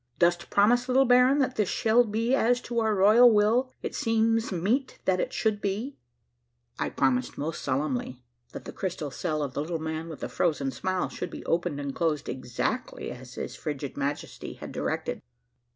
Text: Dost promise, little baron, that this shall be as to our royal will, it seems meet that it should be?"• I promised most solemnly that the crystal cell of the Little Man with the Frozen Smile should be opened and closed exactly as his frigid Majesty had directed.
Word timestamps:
Dost 0.17 0.49
promise, 0.49 0.87
little 0.87 1.05
baron, 1.05 1.37
that 1.37 1.57
this 1.57 1.69
shall 1.69 2.03
be 2.03 2.33
as 2.33 2.59
to 2.61 2.79
our 2.79 2.95
royal 2.95 3.31
will, 3.31 3.71
it 3.83 3.93
seems 3.93 4.51
meet 4.51 4.97
that 5.05 5.19
it 5.19 5.31
should 5.31 5.61
be?"• 5.61 5.95
I 6.83 6.89
promised 6.89 7.37
most 7.37 7.61
solemnly 7.61 8.23
that 8.51 8.65
the 8.65 8.71
crystal 8.73 9.11
cell 9.11 9.43
of 9.43 9.53
the 9.53 9.61
Little 9.61 9.77
Man 9.77 10.09
with 10.09 10.21
the 10.21 10.27
Frozen 10.27 10.71
Smile 10.71 11.07
should 11.09 11.29
be 11.29 11.45
opened 11.45 11.79
and 11.79 11.93
closed 11.93 12.27
exactly 12.29 13.11
as 13.11 13.35
his 13.35 13.55
frigid 13.55 13.95
Majesty 13.95 14.53
had 14.53 14.71
directed. 14.71 15.21